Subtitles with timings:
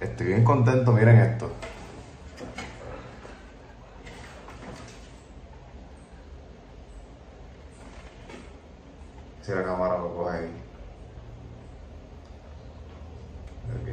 [0.00, 1.50] Estoy bien contento, miren esto.
[9.42, 10.50] Si la cámara lo coge ahí.
[13.74, 13.88] Ok.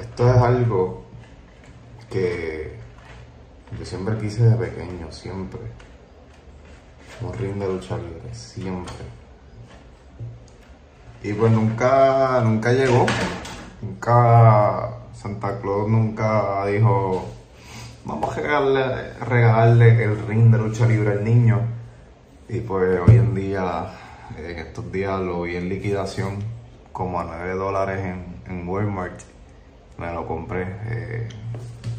[0.00, 1.04] Esto es algo
[2.10, 2.78] que
[3.78, 5.60] yo siempre quise de pequeño, siempre.
[7.22, 8.94] Un ring de lucha libre, siempre.
[11.22, 13.06] Y pues nunca, nunca llegó.
[13.82, 17.26] Nunca, Santa Claus nunca dijo,
[18.04, 18.40] vamos a
[19.24, 21.60] regalarle, el ring de lucha libre al niño.
[22.48, 23.86] Y pues hoy en día,
[24.36, 26.38] en estos días lo vi en liquidación
[26.92, 29.20] como a 9 dólares en, en Walmart.
[29.98, 30.62] Me lo compré.
[30.86, 31.28] eh,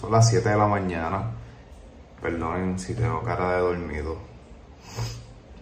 [0.00, 1.30] son las 7 de la mañana.
[2.20, 4.16] Perdonen si tengo cara de dormido.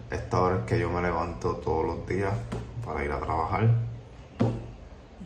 [0.09, 2.33] Esta hora es que yo me levanto todos los días
[2.85, 3.69] para ir a trabajar.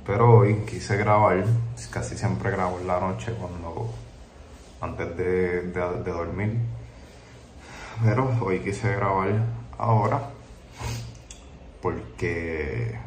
[0.06, 1.46] Pero hoy quise grabar,
[1.92, 3.94] casi siempre grabo en la noche cuando
[4.82, 6.58] antes de, de- dormir.
[8.04, 9.30] Pero hoy quise grabar
[9.78, 10.20] ahora
[11.82, 12.98] porque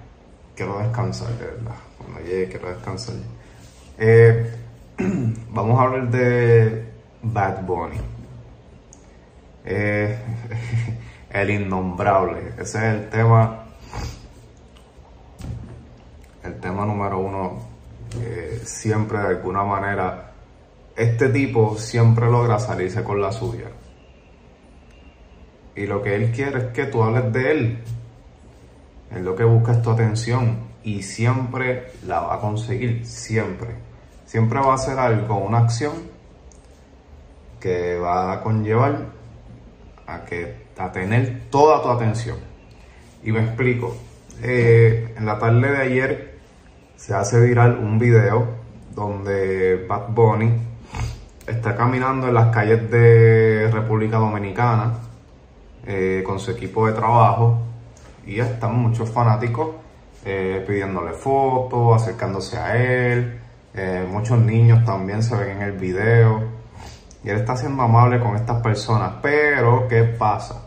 [0.55, 1.75] quiero descansar, de verdad.
[1.99, 3.17] Cuando llegue quiero descansar.
[3.99, 4.55] Eh,
[5.51, 6.85] vamos a hablar de
[7.23, 7.97] Bad Bunny.
[9.65, 10.19] Eh,
[11.31, 12.53] el innombrable.
[12.59, 13.65] Ese es el tema.
[16.45, 17.59] El tema número uno.
[18.21, 20.31] eh, siempre de alguna manera.
[20.95, 23.67] Este tipo siempre logra salirse con la suya.
[25.75, 27.79] Y lo que él quiere es que tú hables de él.
[29.11, 30.59] Él lo que busca es tu atención.
[30.85, 33.05] Y siempre la va a conseguir.
[33.05, 33.71] Siempre.
[34.25, 35.95] Siempre va a hacer algo, una acción
[37.61, 39.07] que va a conllevar
[40.07, 42.39] a que a tener toda tu atención.
[43.25, 43.97] Y me explico.
[44.43, 46.39] Eh, en la tarde de ayer
[46.95, 48.56] se hace viral un video
[48.97, 50.51] donde Bad Bunny
[51.47, 54.95] está caminando en las calles de República Dominicana
[55.87, 57.59] eh, con su equipo de trabajo
[58.27, 59.69] y están muchos fanáticos
[60.25, 63.39] eh, pidiéndole fotos, acercándose a él.
[63.75, 66.43] Eh, muchos niños también se ven en el video.
[67.23, 69.13] Y él está siendo amable con estas personas.
[69.23, 70.63] Pero, ¿qué pasa?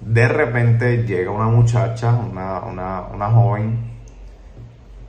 [0.00, 3.91] De repente llega una muchacha, una, una, una joven,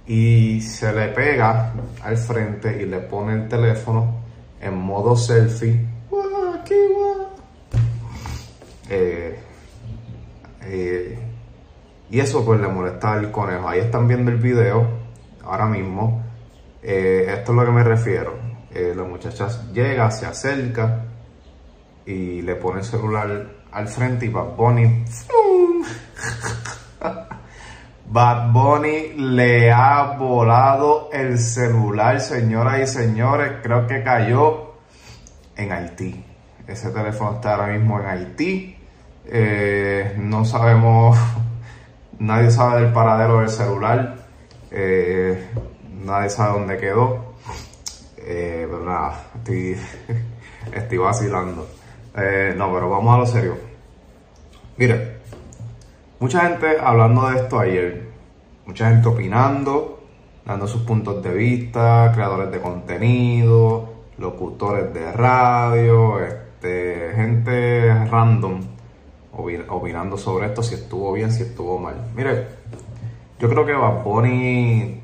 [0.06, 4.22] y se le pega al frente y le pone el teléfono
[4.60, 5.86] en modo selfie.
[8.90, 9.40] Eh,
[10.66, 11.20] eh,
[12.10, 13.68] y eso pues le molesta al conejo.
[13.68, 14.88] Ahí están viendo el video
[15.44, 16.24] ahora mismo.
[16.82, 18.36] Eh, esto es lo que me refiero.
[18.72, 21.06] Eh, la muchacha llega, se acerca
[22.06, 25.06] y le pone el celular al frente y Bad Bunny...
[28.14, 33.54] Bad Bunny le ha volado el celular, señoras y señores.
[33.64, 34.76] Creo que cayó
[35.56, 36.24] en Haití.
[36.68, 38.78] Ese teléfono está ahora mismo en Haití.
[39.26, 41.18] Eh, no sabemos,
[42.20, 44.16] nadie sabe del paradero del celular.
[44.70, 45.50] Eh,
[46.06, 47.34] nadie sabe dónde quedó.
[48.18, 49.76] Eh, pero nada, estoy,
[50.72, 51.68] estoy vacilando.
[52.14, 53.58] No, pero vamos a lo serio.
[54.78, 55.13] Mire,
[56.24, 58.08] mucha gente hablando de esto ayer,
[58.66, 60.00] mucha gente opinando,
[60.46, 68.62] dando sus puntos de vista, creadores de contenido, locutores de radio, este, gente random
[69.34, 71.96] opi- opinando sobre esto, si estuvo bien, si estuvo mal.
[72.16, 72.48] Mire,
[73.38, 75.04] yo creo que Bad Bunny,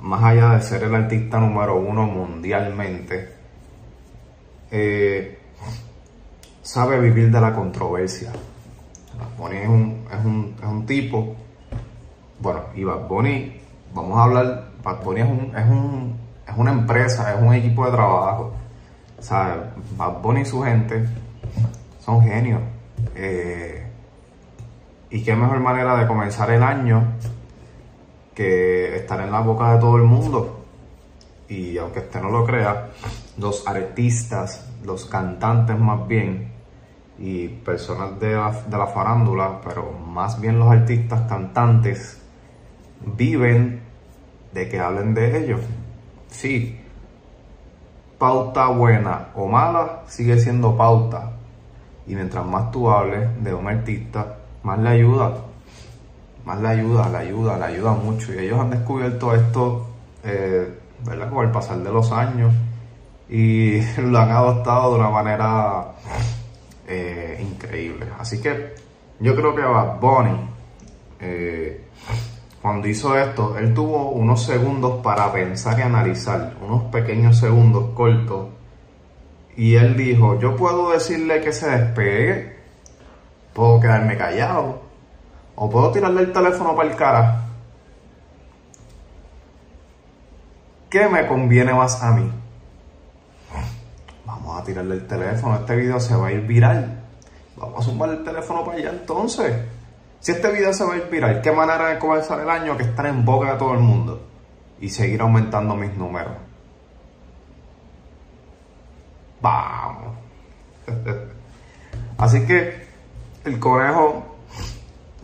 [0.00, 3.30] más allá de ser el artista número uno mundialmente,
[4.70, 5.38] eh,
[6.62, 8.30] sabe vivir de la controversia.
[9.40, 11.34] Bunny es un, es un, es un tipo,
[12.40, 13.58] bueno, y Bad Bunny,
[13.94, 16.16] vamos a hablar, Bad Bunny es, un, es, un,
[16.46, 18.52] es una empresa, es un equipo de trabajo.
[19.18, 21.08] O sea, Bad Bunny y su gente
[22.04, 22.60] son genios.
[23.14, 23.86] Eh,
[25.08, 27.02] y qué mejor manera de comenzar el año
[28.34, 30.64] que estar en la boca de todo el mundo.
[31.48, 32.90] Y aunque usted no lo crea,
[33.38, 36.59] los artistas, los cantantes más bien,
[37.20, 42.18] y personas de la, de la farándula, pero más bien los artistas cantantes,
[43.04, 43.82] viven
[44.52, 45.60] de que hablen de ellos.
[46.28, 46.80] Sí,
[48.18, 51.32] pauta buena o mala sigue siendo pauta.
[52.06, 55.32] Y mientras más tú hables de un artista, más le ayuda.
[56.44, 58.32] Más le ayuda, le ayuda, le ayuda mucho.
[58.32, 59.86] Y ellos han descubierto esto,
[60.24, 60.74] eh,
[61.04, 61.28] ¿verdad?
[61.30, 62.52] Con el pasar de los años.
[63.28, 65.86] Y lo han adoptado de una manera
[66.90, 68.06] eh, increíble.
[68.18, 68.74] Así que
[69.20, 70.50] yo creo que Bad Bunny
[71.20, 71.84] eh,
[72.62, 78.48] cuando hizo esto, él tuvo unos segundos para pensar y analizar, unos pequeños segundos cortos.
[79.56, 82.56] Y él dijo, yo puedo decirle que se despegue,
[83.54, 84.82] puedo quedarme callado,
[85.56, 87.44] o puedo tirarle el teléfono para el cara.
[90.90, 92.30] ¿Qué me conviene más a mí?
[94.60, 97.02] A tirarle el teléfono, este video se va a ir viral.
[97.56, 99.56] Vamos a sumar el teléfono para allá entonces.
[100.18, 102.82] Si este video se va a ir viral, ¿qué manera de comenzar el año que
[102.82, 104.20] estar en boca de todo el mundo?
[104.78, 106.34] Y seguir aumentando mis números.
[109.40, 110.14] Vamos.
[112.18, 112.86] Así que
[113.46, 114.22] el conejo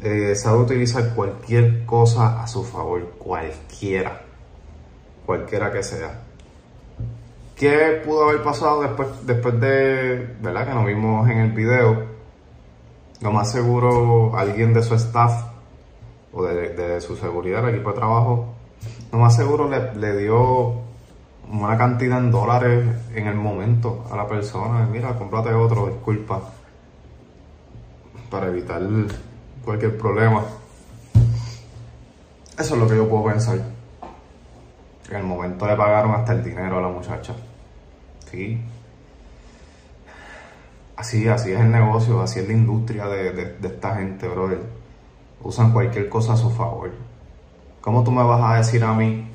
[0.03, 4.23] eh, sabe utilizar cualquier cosa a su favor, cualquiera,
[5.27, 6.26] cualquiera que sea.
[7.57, 12.17] ¿Qué pudo haber pasado después, después de, verdad, que nos vimos en el video?
[13.21, 15.45] lo más seguro alguien de su staff
[16.33, 18.55] o de, su seguridad, el equipo de trabajo,
[19.11, 20.75] lo más seguro le, dio
[21.51, 24.87] una cantidad en dólares en el momento a la persona.
[24.87, 26.43] Mira, cómprate otro, disculpa,
[28.31, 28.83] para evitar
[29.65, 30.45] cualquier problema.
[32.59, 33.76] Eso es lo que yo puedo pensar.
[35.11, 37.35] En el momento le pagaron hasta el dinero a la muchacha.
[38.31, 38.61] Sí,
[40.97, 44.61] Así, así es el negocio, así es la industria de, esta gente, brother.
[45.43, 46.91] Usan cualquier cosa a su favor.
[47.83, 49.31] ¿Cómo tú me vas a decir a mí,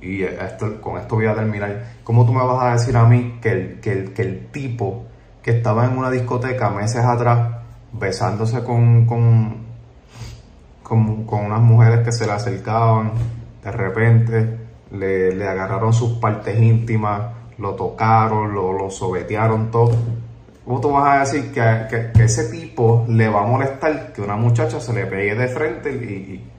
[0.00, 3.38] y esto, con esto voy a terminar, cómo tú me vas a decir a mí
[3.42, 5.04] que el, que el, que el tipo
[5.42, 7.50] que estaba en una discoteca meses atrás
[7.92, 9.58] besándose con, con,
[10.82, 13.12] con, unas mujeres que se le acercaban,
[13.62, 14.63] de repente
[14.94, 19.92] le, le agarraron sus partes íntimas, lo tocaron, lo, lo sobetearon todo
[20.64, 24.34] ¿Cómo tú vas a decir que, que, ese tipo le va a molestar que una
[24.34, 26.50] muchacha se le pegue de frente y,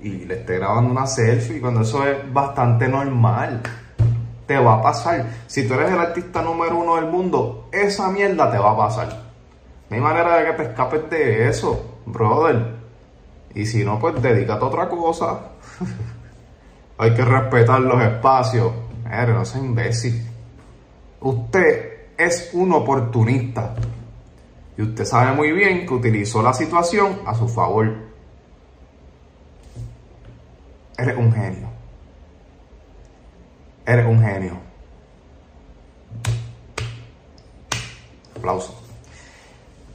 [0.00, 3.60] y, le esté grabando una selfie cuando eso es bastante normal?
[4.48, 5.26] Te va a pasar.
[5.46, 9.08] Si tú eres el artista número uno del mundo, esa mierda te va a pasar.
[9.88, 12.74] No hay manera de que te escapes de eso, brother.
[13.54, 15.38] Y si no, pues dedícate a otra cosa.
[16.98, 18.72] hay que respetar los espacios.
[19.04, 20.26] Mire, no seas imbécil.
[21.20, 23.74] Usted es un oportunista.
[24.76, 27.92] Y usted sabe muy bien que utilizó la situación a su favor.
[30.96, 31.68] Eres un genio.
[33.84, 34.58] Eres un genio.
[38.36, 38.76] Aplausos.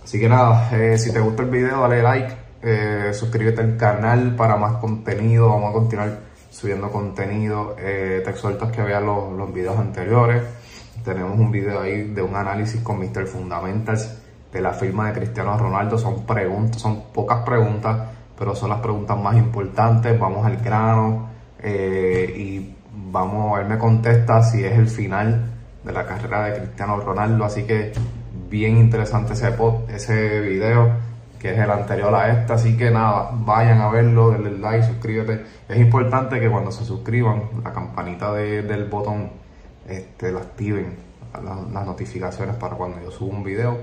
[0.04, 4.36] Así que nada, eh, si te gusta el video, dale like, eh, suscríbete al canal
[4.36, 5.50] para más contenido.
[5.50, 7.76] Vamos a continuar subiendo contenido.
[7.80, 10.44] Eh, te exhorto a que veas los, los videos anteriores.
[11.04, 13.28] Tenemos un video ahí de un análisis con Mr.
[13.28, 14.18] Fundamentals
[14.52, 15.98] de la firma de Cristiano Ronaldo.
[15.98, 20.20] Son preguntas, son pocas preguntas, pero son las preguntas más importantes.
[20.20, 21.30] Vamos al grano
[21.60, 22.76] eh, y
[23.12, 25.46] vamos, él me contesta si es el final
[25.84, 27.46] de la carrera de Cristiano Ronaldo.
[27.46, 27.94] Así que
[28.50, 29.54] bien interesante ese,
[29.90, 30.92] ese video
[31.40, 32.54] que es el anterior a este.
[32.54, 35.46] Así que nada, vayan a verlo, denle like, suscríbete.
[35.68, 39.32] Es importante que cuando se suscriban, la campanita del botón
[39.88, 41.08] este, lo activen
[41.44, 43.78] las, notificaciones para cuando yo subo un video,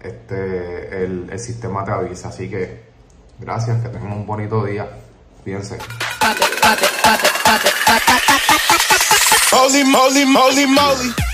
[0.00, 2.28] este, el, sistema te avisa.
[2.28, 2.82] Así que
[3.38, 4.88] gracias, que tengan un bonito día.
[5.42, 5.78] Cuídense.
[9.52, 11.31] Holy moly, moly, moly.